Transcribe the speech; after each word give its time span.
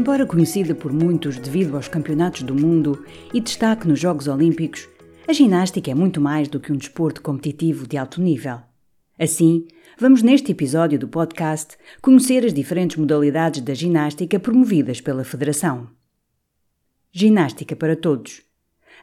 Embora 0.00 0.24
conhecida 0.24 0.74
por 0.74 0.94
muitos 0.94 1.36
devido 1.36 1.76
aos 1.76 1.86
campeonatos 1.86 2.42
do 2.42 2.54
mundo 2.54 3.04
e 3.34 3.38
destaque 3.38 3.86
nos 3.86 4.00
Jogos 4.00 4.28
Olímpicos, 4.28 4.88
a 5.28 5.32
ginástica 5.34 5.90
é 5.90 5.94
muito 5.94 6.22
mais 6.22 6.48
do 6.48 6.58
que 6.58 6.72
um 6.72 6.76
desporto 6.76 7.20
competitivo 7.20 7.86
de 7.86 7.98
alto 7.98 8.18
nível. 8.18 8.60
Assim, 9.18 9.68
vamos 9.98 10.22
neste 10.22 10.52
episódio 10.52 10.98
do 10.98 11.06
podcast 11.06 11.76
conhecer 12.00 12.46
as 12.46 12.54
diferentes 12.54 12.96
modalidades 12.96 13.60
da 13.60 13.74
ginástica 13.74 14.40
promovidas 14.40 15.02
pela 15.02 15.22
Federação. 15.22 15.90
Ginástica 17.12 17.76
para 17.76 17.94
todos. 17.94 18.40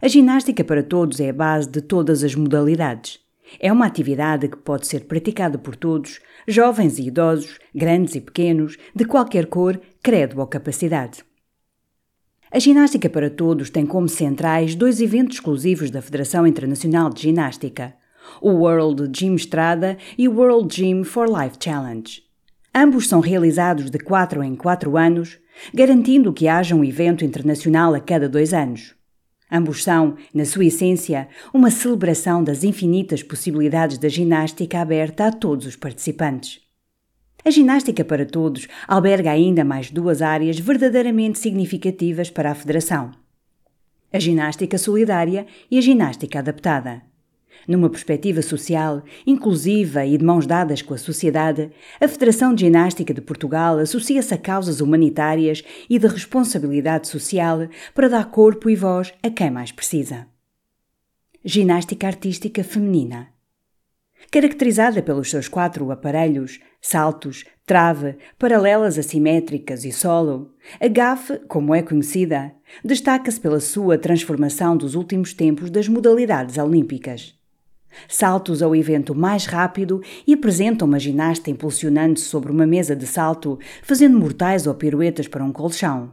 A 0.02 0.08
ginástica 0.08 0.64
para 0.64 0.82
todos 0.82 1.20
é 1.20 1.30
a 1.30 1.34
base 1.34 1.70
de 1.70 1.80
todas 1.80 2.24
as 2.24 2.34
modalidades. 2.34 3.20
É 3.60 3.72
uma 3.72 3.86
atividade 3.86 4.48
que 4.48 4.58
pode 4.58 4.88
ser 4.88 5.06
praticada 5.06 5.58
por 5.58 5.76
todos, 5.76 6.20
jovens 6.48 7.00
e 7.00 7.08
idosos, 7.08 7.60
grandes 7.74 8.16
e 8.16 8.22
pequenos, 8.22 8.78
de 8.96 9.06
qualquer 9.06 9.48
cor, 9.48 9.80
credo 10.02 10.40
ou 10.40 10.48
capacidade. 10.48 11.24
A 12.50 12.60
Ginástica 12.60 13.10
para 13.10 13.30
Todos 13.30 13.70
tem 13.70 13.86
como 13.86 14.08
centrais 14.08 14.74
dois 14.74 15.02
eventos 15.02 15.36
exclusivos 15.36 15.92
da 15.92 16.02
Federação 16.02 16.48
Internacional 16.48 17.10
de 17.10 17.24
Ginástica, 17.24 17.94
o 18.42 18.52
World 18.52 19.10
Gym 19.12 19.36
Estrada 19.36 19.98
e 20.18 20.28
o 20.28 20.34
World 20.34 20.74
Gym 20.74 21.04
for 21.04 21.28
Life 21.28 21.58
Challenge. 21.60 22.24
Ambos 22.74 23.08
são 23.08 23.20
realizados 23.20 23.90
de 23.90 23.98
4 23.98 24.44
em 24.44 24.56
4 24.56 24.96
anos, 24.96 25.40
garantindo 25.74 26.32
que 26.32 26.48
haja 26.48 26.76
um 26.76 26.84
evento 26.84 27.26
internacional 27.26 27.94
a 27.94 28.00
cada 28.00 28.30
dois 28.30 28.54
anos. 28.54 28.97
Ambos 29.52 29.84
são, 29.84 30.16
na 30.34 30.44
sua 30.44 30.66
essência, 30.66 31.30
uma 31.54 31.72
celebração 31.72 32.44
das 32.44 32.64
infinitas 32.64 33.24
possibilidades 33.24 33.98
da 33.98 34.10
ginástica 34.10 34.80
aberta 34.80 35.28
a 35.28 35.32
todos 35.32 35.66
os 35.66 35.76
participantes. 35.76 36.60
A 37.46 37.50
ginástica 37.50 38.04
para 38.04 38.26
todos 38.26 38.68
alberga 38.86 39.32
ainda 39.32 39.64
mais 39.64 39.90
duas 39.90 40.22
áreas 40.22 40.60
verdadeiramente 40.60 41.40
significativas 41.40 42.30
para 42.30 42.52
a 42.52 42.56
Federação: 42.56 43.12
a 44.12 44.20
ginástica 44.20 44.78
solidária 44.78 45.46
e 45.72 45.78
a 45.78 45.82
ginástica 45.82 46.40
adaptada. 46.40 47.02
Numa 47.68 47.90
perspectiva 47.90 48.42
social, 48.42 49.04
inclusiva 49.26 50.06
e 50.06 50.18
de 50.18 50.26
mãos 50.26 50.46
dadas 50.46 50.82
com 50.82 50.94
a 50.94 50.98
sociedade, 50.98 51.72
a 52.02 52.08
Federação 52.08 52.54
de 52.54 52.66
Ginástica 52.66 53.14
de 53.14 53.22
Portugal 53.22 53.78
associa-se 53.78 54.34
a 54.34 54.38
causas 54.38 54.82
humanitárias 54.82 55.64
e 55.90 55.98
de 55.98 56.08
responsabilidade 56.08 57.08
social 57.08 57.68
para 57.94 58.10
dar 58.10 58.30
corpo 58.32 58.70
e 58.70 58.76
voz 58.76 59.14
a 59.24 59.30
quem 59.30 59.52
mais 59.52 59.72
precisa. 59.72 60.28
Ginástica 61.44 62.08
Artística 62.08 62.64
Feminina 62.64 63.30
Caracterizada 64.30 65.02
pelos 65.02 65.30
seus 65.30 65.48
quatro 65.48 65.90
aparelhos, 65.92 66.60
saltos, 66.82 67.46
trave, 67.66 68.18
paralelas 68.38 68.98
assimétricas 68.98 69.86
e 69.86 69.92
solo, 69.92 70.54
a 70.82 70.88
GAF, 70.88 71.40
como 71.48 71.74
é 71.74 71.82
conhecida, 71.82 72.54
destaca-se 72.84 73.40
pela 73.40 73.60
sua 73.60 73.98
transformação 73.98 74.76
dos 74.76 74.96
últimos 74.96 75.34
tempos 75.34 75.70
das 75.70 75.88
modalidades 75.88 76.58
olímpicas. 76.58 77.37
Saltos 78.08 78.62
ao 78.62 78.76
evento 78.76 79.16
mais 79.16 79.46
rápido 79.46 80.02
e 80.26 80.34
apresenta 80.34 80.86
uma 80.86 81.00
ginasta 81.00 81.50
impulsionando-se 81.50 82.26
sobre 82.26 82.52
uma 82.52 82.66
mesa 82.66 82.96
de 82.96 83.08
salto, 83.08 83.60
fazendo 83.84 84.20
mortais 84.20 84.68
ou 84.68 84.74
piruetas 84.74 85.28
para 85.28 85.44
um 85.44 85.52
colchão. 85.52 86.12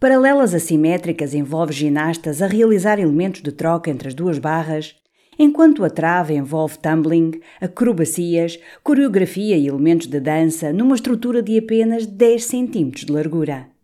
Paralelas 0.00 0.54
assimétricas 0.54 1.34
envolve 1.34 1.72
ginastas 1.72 2.40
a 2.40 2.46
realizar 2.46 3.00
elementos 3.00 3.42
de 3.42 3.50
troca 3.50 3.90
entre 3.90 4.08
as 4.08 4.14
duas 4.14 4.38
barras, 4.38 4.94
enquanto 5.38 5.84
a 5.84 5.90
trave 5.90 6.34
envolve 6.34 6.78
tumbling, 6.78 7.40
acrobacias, 7.60 8.58
coreografia 8.82 9.56
e 9.56 9.66
elementos 9.66 10.06
de 10.06 10.20
dança 10.20 10.72
numa 10.72 10.94
estrutura 10.94 11.42
de 11.42 11.58
apenas 11.58 12.06
10 12.06 12.44
cm 12.44 12.90
de 12.90 13.12
largura. 13.12 13.77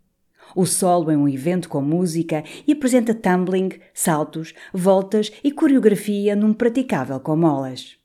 O 0.55 0.65
solo 0.65 1.11
é 1.11 1.17
um 1.17 1.29
evento 1.29 1.69
com 1.69 1.83
música 1.83 2.45
e 2.67 2.73
apresenta 2.73 3.13
tumbling, 3.13 3.71
saltos, 3.93 4.55
voltas 4.73 5.33
e 5.43 5.51
coreografia 5.51 6.37
num 6.37 6.53
praticável 6.53 7.19
com 7.19 7.37
molas. 7.37 7.97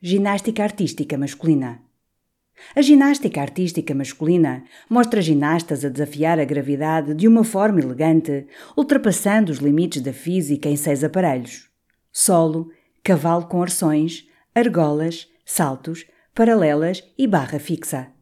Ginástica 0.00 0.62
artística 0.62 1.18
masculina. 1.18 1.82
A 2.74 2.80
ginástica 2.80 3.40
artística 3.40 3.94
masculina 3.94 4.64
mostra 4.88 5.20
ginastas 5.20 5.84
a 5.84 5.88
desafiar 5.88 6.38
a 6.38 6.44
gravidade 6.44 7.14
de 7.14 7.28
uma 7.28 7.44
forma 7.44 7.80
elegante, 7.80 8.46
ultrapassando 8.76 9.52
os 9.52 9.58
limites 9.58 10.00
da 10.00 10.12
física 10.12 10.68
em 10.68 10.76
seis 10.76 11.02
aparelhos: 11.02 11.68
solo, 12.12 12.70
cavalo 13.02 13.46
com 13.46 13.60
arções, 13.60 14.26
argolas, 14.54 15.28
saltos, 15.44 16.06
paralelas 16.34 17.02
e 17.18 17.26
barra 17.26 17.58
fixa. 17.58 18.15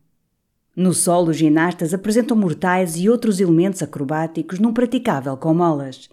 No 0.77 0.93
solo, 0.93 1.31
os 1.31 1.37
ginastas 1.37 1.95
apresentam 1.95 2.37
mortais 2.37 2.97
e 2.97 3.09
outros 3.09 3.39
elementos 3.39 3.83
acrobáticos 3.83 4.59
num 4.59 4.73
praticável 4.73 5.37
com 5.37 5.55
molas. 5.55 6.11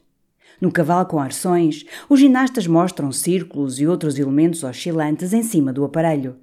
No 0.60 0.72
cavalo 0.72 1.08
com 1.08 1.20
arções, 1.20 1.84
os 2.08 2.20
ginastas 2.20 2.68
mostram 2.68 3.12
círculos 3.12 3.80
e 3.80 3.88
outros 3.88 4.20
elementos 4.20 4.64
oscilantes 4.64 5.34
em 5.34 5.42
cima 5.42 5.74
do 5.74 5.84
aparelho. 5.84 6.38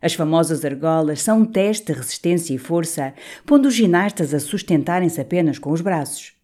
As 0.00 0.14
famosas 0.14 0.64
argolas 0.64 1.20
são 1.20 1.40
um 1.40 1.44
teste 1.44 1.86
de 1.86 1.92
resistência 1.92 2.54
e 2.54 2.58
força, 2.58 3.12
pondo 3.44 3.66
os 3.66 3.74
ginastas 3.74 4.32
a 4.32 4.38
sustentarem-se 4.38 5.20
apenas 5.20 5.58
com 5.58 5.72
os 5.72 5.80
braços. 5.80 6.34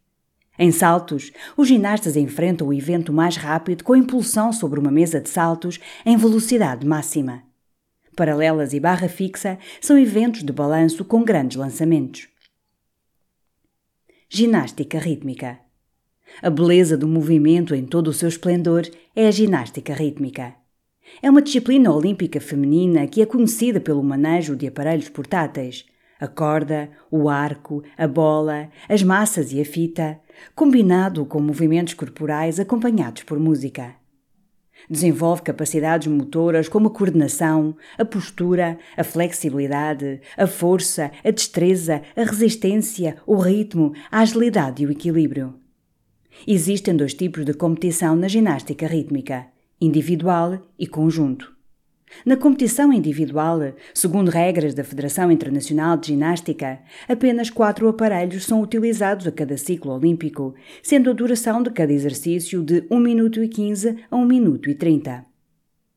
Em 0.59 0.73
saltos, 0.73 1.31
os 1.57 1.69
ginastas 1.69 2.17
enfrentam 2.17 2.67
o 2.67 2.75
evento 2.75 3.13
mais 3.13 3.37
rápido 3.37 3.85
com 3.85 3.95
impulsão 3.95 4.53
sobre 4.53 4.81
uma 4.81 4.91
mesa 4.91 5.21
de 5.21 5.29
saltos 5.29 5.79
em 6.05 6.17
velocidade 6.17 6.85
máxima. 6.85 7.43
Paralelas 8.15 8.73
e 8.73 8.81
barra 8.81 9.09
fixa 9.09 9.59
são 9.81 9.99
eventos 9.99 10.43
de 10.43 10.53
balanço 10.53 11.05
com 11.05 11.23
grandes 11.25 11.57
lançamentos. 11.57 12.29
Ginástica 14.29 14.99
rítmica. 14.99 15.59
A 16.43 16.51
beleza 16.51 16.97
do 16.97 17.07
movimento 17.07 17.75
em 17.75 17.85
todo 17.85 18.09
o 18.09 18.13
seu 18.13 18.29
esplendor 18.29 18.89
é 19.15 19.27
a 19.27 19.31
ginástica 19.31 19.93
rítmica. 19.93 20.55
É 21.23 21.31
uma 21.31 21.43
disciplina 21.43 21.93
olímpica 21.93 22.41
feminina 22.41 23.07
que 23.07 23.21
é 23.21 23.27
conhecida 23.27 23.81
pelo 23.81 24.03
manejo 24.03 24.57
de 24.57 24.67
aparelhos 24.67 25.09
portáteis, 25.09 25.85
a 26.19 26.27
corda, 26.27 26.91
o 27.11 27.29
arco, 27.29 27.83
a 27.97 28.09
bola, 28.09 28.71
as 28.89 29.03
massas 29.03 29.53
e 29.53 29.61
a 29.61 29.65
fita, 29.65 30.21
combinado 30.55 31.27
com 31.27 31.41
movimentos 31.41 31.95
corporais 31.95 32.59
acompanhados 32.59 33.23
por 33.25 33.39
música. 33.39 33.95
Desenvolve 34.89 35.43
capacidades 35.43 36.06
motoras 36.09 36.69
como 36.69 36.89
a 36.89 36.91
coordenação, 36.91 37.77
a 37.97 38.05
postura, 38.05 38.78
a 38.97 39.05
flexibilidade, 39.05 40.21
a 40.37 40.47
força, 40.47 41.11
a 41.25 41.31
destreza, 41.31 42.03
a 42.17 42.22
resistência, 42.22 43.17
o 43.27 43.37
ritmo, 43.37 43.93
a 44.11 44.21
agilidade 44.21 44.83
e 44.83 44.87
o 44.87 44.91
equilíbrio. 44.91 45.55
Existem 46.47 46.97
dois 46.97 47.15
tipos 47.15 47.44
de 47.44 47.55
competição 47.55 48.17
na 48.17 48.28
ginástica 48.28 48.87
rítmica: 48.87 49.47
individual 49.81 50.61
e 50.78 50.87
conjunto. 50.87 51.54
Na 52.25 52.37
competição 52.37 52.93
individual, 52.93 53.61
segundo 53.93 54.31
regras 54.31 54.75
da 54.75 54.85
Federação 54.85 55.31
Internacional 55.31 55.97
de 55.97 56.09
Ginástica, 56.09 56.81
apenas 57.09 57.51
quatro 57.51 57.89
aparelhos 57.89 58.45
são 58.45 58.61
utilizados 58.63 59.27
a 59.27 59.33
cada 59.33 59.57
ciclo 59.57 59.93
olímpico, 59.93 60.55
sendo 60.83 61.11
a 61.11 61.13
duração 61.13 61.63
de 61.63 61.71
cada 61.71 61.93
exercício 61.93 62.63
de 62.63 62.85
1 62.91 62.99
minuto 62.99 63.43
e 63.43 63.49
15 63.49 63.97
a 64.11 64.17
1 64.17 64.25
minuto 64.25 64.71
e 64.71 64.75
30. 64.75 65.25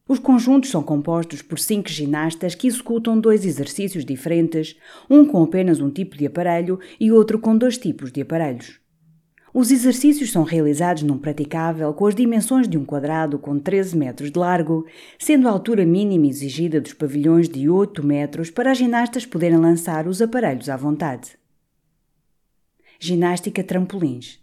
Os 0.09 0.19
conjuntos 0.19 0.69
são 0.69 0.81
compostos 0.81 1.41
por 1.41 1.59
cinco 1.59 1.89
ginastas 1.89 2.55
que 2.55 2.67
executam 2.67 3.19
dois 3.19 3.45
exercícios 3.45 4.05
diferentes, 4.05 4.77
um 5.09 5.25
com 5.25 5.43
apenas 5.43 5.81
um 5.81 5.89
tipo 5.89 6.17
de 6.17 6.25
aparelho 6.25 6.79
e 6.97 7.11
outro 7.11 7.37
com 7.39 7.57
dois 7.57 7.77
tipos 7.77 8.11
de 8.11 8.21
aparelhos. 8.21 8.79
Os 9.53 9.71
exercícios 9.71 10.31
são 10.31 10.43
realizados 10.43 11.03
num 11.03 11.17
praticável 11.17 11.93
com 11.93 12.05
as 12.05 12.13
dimensões 12.13 12.67
de 12.67 12.77
um 12.77 12.83
quadrado 12.83 13.39
com 13.39 13.57
13 13.57 13.97
metros 13.97 14.31
de 14.31 14.37
largo, 14.37 14.85
sendo 15.17 15.47
a 15.47 15.51
altura 15.51 15.85
mínima 15.85 16.27
exigida 16.27 16.81
dos 16.81 16.93
pavilhões 16.93 17.47
de 17.47 17.69
8 17.69 18.05
metros 18.05 18.51
para 18.51 18.71
as 18.71 18.77
ginastas 18.77 19.25
poderem 19.25 19.57
lançar 19.57 20.07
os 20.07 20.21
aparelhos 20.21 20.69
à 20.69 20.75
vontade. 20.75 21.37
Ginástica 22.99 23.63
trampolins. 23.63 24.39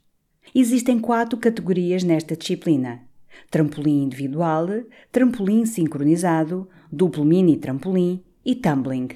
Existem 0.55 0.99
quatro 0.99 1.39
categorias 1.39 2.03
nesta 2.03 2.37
disciplina: 2.37 3.03
trampolim 3.51 4.05
individual, 4.05 4.69
trampolim 5.13 5.67
sincronizado, 5.67 6.69
duplo 6.91 7.25
mini 7.25 7.57
trampolim 7.57 8.23
e 8.45 8.55
tumbling. 8.55 9.09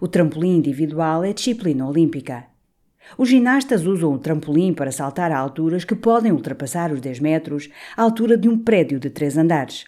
O 0.00 0.08
trampolim 0.08 0.56
individual 0.56 1.22
é 1.22 1.32
disciplina 1.32 1.86
olímpica. 1.86 2.51
Os 3.18 3.28
ginastas 3.28 3.84
usam 3.86 4.12
o 4.12 4.18
trampolim 4.18 4.72
para 4.72 4.92
saltar 4.92 5.30
a 5.32 5.38
alturas 5.38 5.84
que 5.84 5.94
podem 5.94 6.32
ultrapassar 6.32 6.92
os 6.92 7.00
10 7.00 7.20
metros, 7.20 7.68
a 7.96 8.02
altura 8.02 8.36
de 8.36 8.48
um 8.48 8.58
prédio 8.58 8.98
de 8.98 9.10
três 9.10 9.36
andares. 9.36 9.84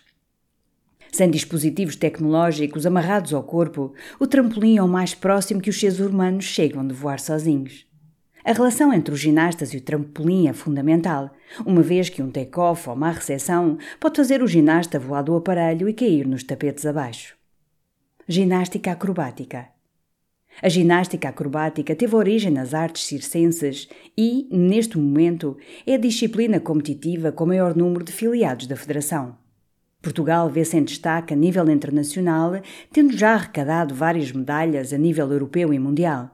Sem 1.12 1.30
dispositivos 1.30 1.94
tecnológicos 1.94 2.86
amarrados 2.86 3.32
ao 3.32 3.42
corpo, 3.42 3.94
o 4.18 4.26
trampolim 4.26 4.78
é 4.78 4.82
o 4.82 4.88
mais 4.88 5.14
próximo 5.14 5.60
que 5.60 5.70
os 5.70 5.78
seres 5.78 6.00
humanos 6.00 6.44
chegam 6.44 6.86
de 6.86 6.92
voar 6.92 7.20
sozinhos. 7.20 7.86
A 8.44 8.52
relação 8.52 8.92
entre 8.92 9.14
os 9.14 9.20
ginastas 9.20 9.72
e 9.72 9.78
o 9.78 9.80
trampolim 9.80 10.48
é 10.48 10.52
fundamental, 10.52 11.30
uma 11.64 11.82
vez 11.82 12.10
que 12.10 12.22
um 12.22 12.30
take-off 12.30 12.90
ou 12.90 12.96
má 12.96 13.10
recepção 13.10 13.78
pode 13.98 14.16
fazer 14.16 14.42
o 14.42 14.46
ginasta 14.46 14.98
voar 14.98 15.22
do 15.22 15.34
aparelho 15.34 15.88
e 15.88 15.94
cair 15.94 16.26
nos 16.26 16.44
tapetes 16.44 16.84
abaixo. 16.84 17.36
Ginástica 18.28 18.92
acrobática. 18.92 19.73
A 20.62 20.68
ginástica 20.68 21.28
acrobática 21.28 21.94
teve 21.96 22.14
origem 22.14 22.50
nas 22.50 22.74
artes 22.74 23.04
circenses 23.04 23.88
e, 24.16 24.46
neste 24.50 24.96
momento, 24.96 25.56
é 25.86 25.94
a 25.94 25.98
disciplina 25.98 26.60
competitiva 26.60 27.32
com 27.32 27.46
maior 27.46 27.76
número 27.76 28.04
de 28.04 28.12
filiados 28.12 28.66
da 28.66 28.76
Federação. 28.76 29.36
Portugal 30.00 30.50
vê-se 30.50 30.76
em 30.76 30.84
destaque 30.84 31.32
a 31.32 31.36
nível 31.36 31.68
internacional, 31.70 32.60
tendo 32.92 33.16
já 33.16 33.34
arrecadado 33.34 33.94
várias 33.94 34.30
medalhas 34.30 34.92
a 34.92 34.98
nível 34.98 35.32
europeu 35.32 35.72
e 35.72 35.78
mundial. 35.78 36.30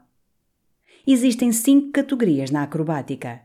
Existem 1.07 1.53
cinco 1.53 1.93
categorias 1.93 2.51
na 2.51 2.65
acrobática: 2.65 3.41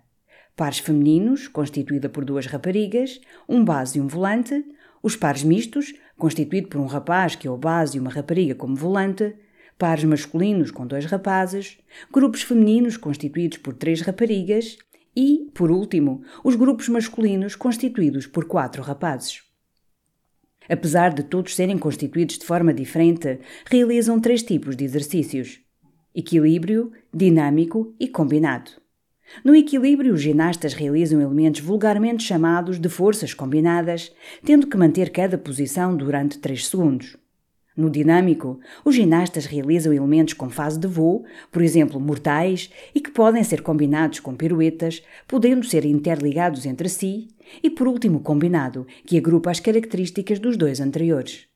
pares 0.55 0.79
femininos, 0.79 1.47
constituída 1.47 2.09
por 2.09 2.25
duas 2.25 2.47
raparigas, 2.47 3.21
um 3.47 3.63
base 3.63 3.97
e 3.97 4.01
um 4.01 4.07
volante, 4.07 4.65
os 5.01 5.15
pares 5.15 5.43
mistos, 5.43 5.93
constituído 6.17 6.67
por 6.67 6.81
um 6.81 6.87
rapaz 6.87 7.35
que 7.35 7.47
é 7.47 7.51
o 7.51 7.57
base 7.57 7.97
e 7.97 7.99
uma 7.99 8.09
rapariga 8.09 8.55
como 8.55 8.75
volante, 8.75 9.35
pares 9.77 10.03
masculinos 10.03 10.71
com 10.71 10.87
dois 10.87 11.05
rapazes, 11.05 11.77
grupos 12.11 12.41
femininos 12.41 12.97
constituídos 12.97 13.57
por 13.57 13.73
três 13.73 14.01
raparigas 14.01 14.77
e, 15.15 15.49
por 15.53 15.71
último, 15.71 16.21
os 16.43 16.55
grupos 16.55 16.89
masculinos 16.89 17.55
constituídos 17.55 18.27
por 18.27 18.45
quatro 18.45 18.81
rapazes. 18.81 19.43
Apesar 20.69 21.13
de 21.13 21.23
todos 21.23 21.55
serem 21.55 21.77
constituídos 21.77 22.37
de 22.39 22.45
forma 22.45 22.73
diferente, 22.73 23.39
realizam 23.65 24.19
três 24.19 24.41
tipos 24.41 24.75
de 24.75 24.83
exercícios: 24.83 25.61
equilíbrio, 26.13 26.91
dinâmico 27.13 27.93
e 27.99 28.07
combinado. 28.07 28.71
No 29.43 29.55
equilíbrio, 29.55 30.13
os 30.13 30.21
ginastas 30.21 30.73
realizam 30.73 31.19
elementos 31.19 31.61
vulgarmente 31.61 32.23
chamados 32.23 32.79
de 32.79 32.89
forças 32.89 33.33
combinadas, 33.33 34.13
tendo 34.43 34.67
que 34.67 34.77
manter 34.77 35.11
cada 35.11 35.37
posição 35.37 35.95
durante 35.95 36.39
3 36.39 36.67
segundos. 36.67 37.17
No 37.75 37.89
dinâmico, 37.89 38.59
os 38.85 38.95
ginastas 38.95 39.45
realizam 39.45 39.91
elementos 39.91 40.33
com 40.33 40.49
fase 40.49 40.79
de 40.79 40.87
voo, 40.87 41.25
por 41.51 41.61
exemplo, 41.61 41.99
mortais, 41.99 42.69
e 42.93 43.01
que 43.01 43.11
podem 43.11 43.43
ser 43.43 43.61
combinados 43.61 44.21
com 44.21 44.33
piruetas, 44.33 45.03
podendo 45.27 45.65
ser 45.65 45.83
interligados 45.83 46.65
entre 46.65 46.87
si, 46.87 47.27
e 47.61 47.69
por 47.69 47.87
último, 47.87 48.21
combinado, 48.21 48.87
que 49.05 49.17
agrupa 49.17 49.51
as 49.51 49.59
características 49.59 50.39
dos 50.39 50.55
dois 50.55 50.79
anteriores. 50.79 51.47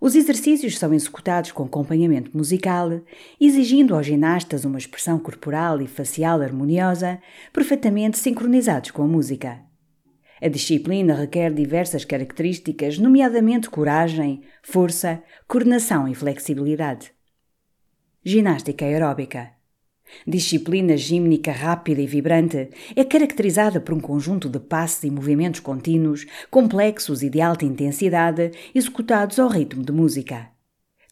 Os 0.00 0.14
exercícios 0.14 0.78
são 0.78 0.94
executados 0.94 1.52
com 1.52 1.64
acompanhamento 1.64 2.34
musical, 2.34 3.00
exigindo 3.38 3.94
aos 3.94 4.06
ginastas 4.06 4.64
uma 4.64 4.78
expressão 4.78 5.18
corporal 5.18 5.82
e 5.82 5.86
facial 5.86 6.40
harmoniosa, 6.40 7.20
perfeitamente 7.52 8.16
sincronizados 8.16 8.92
com 8.92 9.02
a 9.02 9.08
música. 9.08 9.67
A 10.40 10.48
disciplina 10.48 11.14
requer 11.14 11.52
diversas 11.52 12.04
características, 12.04 12.98
nomeadamente 12.98 13.68
coragem, 13.68 14.42
força, 14.62 15.22
coordenação 15.46 16.06
e 16.06 16.14
flexibilidade. 16.14 17.12
Ginástica 18.24 18.84
aeróbica. 18.84 19.52
Disciplina 20.26 20.96
gímnica 20.96 21.52
rápida 21.52 22.00
e 22.00 22.06
vibrante 22.06 22.70
é 22.96 23.04
caracterizada 23.04 23.80
por 23.80 23.94
um 23.94 24.00
conjunto 24.00 24.48
de 24.48 24.58
passos 24.58 25.04
e 25.04 25.10
movimentos 25.10 25.60
contínuos, 25.60 26.26
complexos 26.50 27.22
e 27.22 27.28
de 27.28 27.40
alta 27.40 27.64
intensidade, 27.64 28.52
executados 28.74 29.38
ao 29.38 29.48
ritmo 29.48 29.84
de 29.84 29.92
música. 29.92 30.57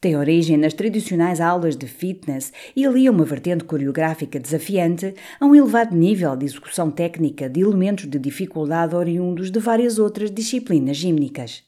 Tem 0.06 0.16
origem 0.16 0.56
nas 0.56 0.72
tradicionais 0.72 1.40
aulas 1.40 1.74
de 1.74 1.88
fitness 1.88 2.52
e 2.76 2.86
alia 2.86 3.10
uma 3.10 3.24
vertente 3.24 3.64
coreográfica 3.64 4.38
desafiante 4.38 5.12
a 5.40 5.44
um 5.44 5.52
elevado 5.52 5.96
nível 5.96 6.36
de 6.36 6.44
execução 6.44 6.92
técnica 6.92 7.50
de 7.50 7.62
elementos 7.62 8.06
de 8.06 8.16
dificuldade 8.16 8.94
oriundos 8.94 9.50
de 9.50 9.58
várias 9.58 9.98
outras 9.98 10.30
disciplinas 10.30 10.96
gímnicas. 10.96 11.64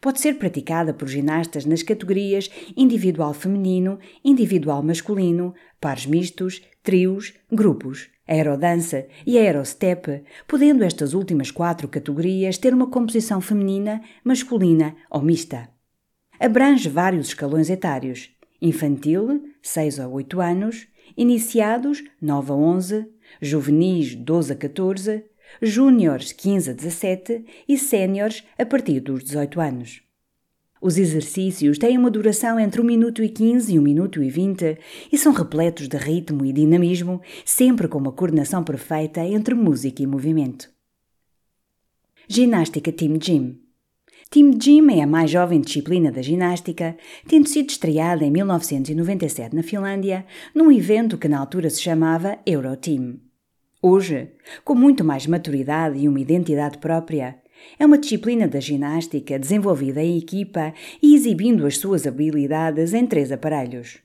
Pode 0.00 0.20
ser 0.20 0.34
praticada 0.34 0.94
por 0.94 1.08
ginastas 1.08 1.64
nas 1.64 1.82
categorias 1.82 2.48
individual 2.76 3.34
feminino, 3.34 3.98
individual 4.24 4.80
masculino, 4.80 5.52
pares 5.80 6.06
mistos, 6.06 6.62
trios, 6.84 7.34
grupos, 7.50 8.10
aerodança 8.28 9.08
e 9.26 9.36
aerostep, 9.36 10.22
podendo 10.46 10.84
estas 10.84 11.14
últimas 11.14 11.50
quatro 11.50 11.88
categorias 11.88 12.58
ter 12.58 12.72
uma 12.72 12.86
composição 12.86 13.40
feminina, 13.40 14.00
masculina 14.24 14.94
ou 15.10 15.20
mista. 15.20 15.68
Abrange 16.44 16.88
vários 16.88 17.28
escalões 17.28 17.70
etários: 17.70 18.28
infantil, 18.60 19.48
6 19.62 20.00
a 20.00 20.08
8 20.08 20.40
anos, 20.40 20.88
iniciados, 21.16 22.02
9 22.20 22.50
a 22.50 22.54
11, 22.56 23.06
juvenis, 23.40 24.16
12 24.16 24.52
a 24.52 24.56
14, 24.56 25.24
júniores, 25.62 26.32
15 26.32 26.70
a 26.70 26.72
17 26.72 27.44
e 27.68 27.78
séniores 27.78 28.42
a 28.58 28.66
partir 28.66 28.98
dos 28.98 29.22
18 29.22 29.60
anos. 29.60 30.02
Os 30.80 30.98
exercícios 30.98 31.78
têm 31.78 31.96
uma 31.96 32.10
duração 32.10 32.58
entre 32.58 32.80
1 32.80 32.84
minuto 32.84 33.22
e 33.22 33.28
15 33.28 33.72
e 33.72 33.78
1 33.78 33.82
minuto 33.82 34.20
e 34.20 34.28
20 34.28 34.78
e 35.12 35.16
são 35.16 35.32
repletos 35.32 35.86
de 35.86 35.96
ritmo 35.96 36.44
e 36.44 36.52
dinamismo, 36.52 37.22
sempre 37.44 37.86
com 37.86 37.98
uma 37.98 38.10
coordenação 38.10 38.64
perfeita 38.64 39.20
entre 39.20 39.54
música 39.54 40.02
e 40.02 40.08
movimento. 40.08 40.68
Ginástica 42.26 42.90
Team 42.90 43.16
Gym 43.20 43.62
Team 44.32 44.52
Gym 44.58 44.88
é 44.98 45.02
a 45.02 45.06
mais 45.06 45.30
jovem 45.30 45.60
disciplina 45.60 46.10
da 46.10 46.22
ginástica, 46.22 46.96
tendo 47.28 47.46
sido 47.46 47.68
estreada 47.68 48.24
em 48.24 48.30
1997 48.30 49.54
na 49.54 49.62
Finlândia, 49.62 50.24
num 50.54 50.72
evento 50.72 51.18
que 51.18 51.28
na 51.28 51.38
altura 51.38 51.68
se 51.68 51.82
chamava 51.82 52.38
Euroteam. 52.46 53.18
Hoje, 53.82 54.30
com 54.64 54.74
muito 54.74 55.04
mais 55.04 55.26
maturidade 55.26 55.98
e 55.98 56.08
uma 56.08 56.18
identidade 56.18 56.78
própria, 56.78 57.36
é 57.78 57.84
uma 57.84 57.98
disciplina 57.98 58.48
da 58.48 58.58
ginástica 58.58 59.38
desenvolvida 59.38 60.02
em 60.02 60.16
equipa 60.16 60.72
e 61.02 61.14
exibindo 61.14 61.66
as 61.66 61.76
suas 61.76 62.06
habilidades 62.06 62.94
em 62.94 63.06
três 63.06 63.30
aparelhos: 63.30 63.98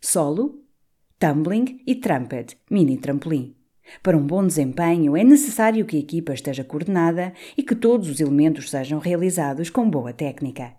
solo, 0.00 0.62
tumbling 1.18 1.80
e 1.84 1.96
trumpet, 1.96 2.56
mini 2.70 2.98
trampolim. 2.98 3.56
Para 4.02 4.16
um 4.16 4.26
bom 4.26 4.46
desempenho, 4.46 5.16
é 5.16 5.24
necessário 5.24 5.84
que 5.84 5.96
a 5.96 6.00
equipa 6.00 6.32
esteja 6.32 6.64
coordenada 6.64 7.32
e 7.56 7.62
que 7.62 7.74
todos 7.74 8.08
os 8.08 8.20
elementos 8.20 8.70
sejam 8.70 8.98
realizados 8.98 9.70
com 9.70 9.88
boa 9.88 10.12
técnica. 10.12 10.74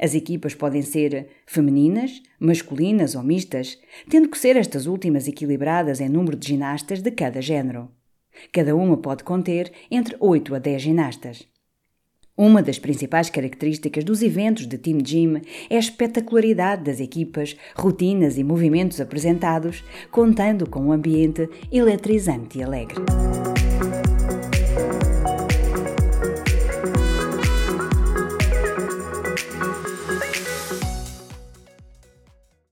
As 0.00 0.14
equipas 0.14 0.54
podem 0.54 0.82
ser 0.82 1.28
femininas, 1.46 2.22
masculinas 2.38 3.14
ou 3.14 3.22
mistas, 3.22 3.78
tendo 4.08 4.28
que 4.28 4.38
ser 4.38 4.56
estas 4.56 4.86
últimas 4.86 5.26
equilibradas 5.26 6.00
em 6.00 6.08
número 6.08 6.36
de 6.36 6.48
ginastas 6.48 7.00
de 7.00 7.10
cada 7.10 7.40
género. 7.40 7.90
Cada 8.52 8.76
uma 8.76 8.96
pode 8.96 9.24
conter 9.24 9.72
entre 9.90 10.16
8 10.20 10.54
a 10.54 10.58
10 10.58 10.82
ginastas. 10.82 11.48
Uma 12.38 12.62
das 12.62 12.78
principais 12.78 13.28
características 13.28 14.04
dos 14.04 14.22
eventos 14.22 14.64
de 14.64 14.78
Team 14.78 14.98
Gym 15.02 15.42
é 15.68 15.74
a 15.74 15.80
espetacularidade 15.80 16.84
das 16.84 17.00
equipas, 17.00 17.56
rotinas 17.74 18.38
e 18.38 18.44
movimentos 18.44 19.00
apresentados, 19.00 19.82
contando 20.08 20.70
com 20.70 20.78
um 20.78 20.92
ambiente 20.92 21.50
eletrizante 21.72 22.58
e 22.58 22.62
alegre. 22.62 22.94